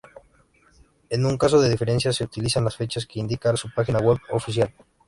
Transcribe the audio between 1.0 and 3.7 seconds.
En caso de diferencia se utilizan las fechas que indica